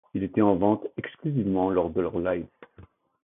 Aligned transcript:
Il 0.15 0.23
était 0.23 0.41
en 0.41 0.55
vente 0.55 0.87
exclusivement 0.97 1.69
lors 1.69 1.91
de 1.91 2.01
leurs 2.01 2.17
lives. 2.17 2.47